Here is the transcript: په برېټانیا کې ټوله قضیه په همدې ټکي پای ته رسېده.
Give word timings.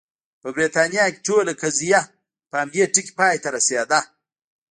په 0.41 0.47
برېټانیا 0.55 1.05
کې 1.13 1.23
ټوله 1.27 1.53
قضیه 1.61 2.01
په 2.49 2.55
همدې 2.61 2.83
ټکي 2.93 3.13
پای 3.17 3.35
ته 3.43 3.49
رسېده. 3.55 3.99